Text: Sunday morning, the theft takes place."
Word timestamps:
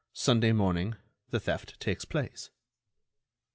Sunday 0.13 0.51
morning, 0.51 0.95
the 1.29 1.39
theft 1.39 1.79
takes 1.79 2.05
place." 2.05 2.49